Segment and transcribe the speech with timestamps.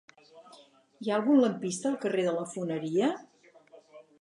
[1.03, 3.11] Hi ha algun lampista al carrer de la Foneria?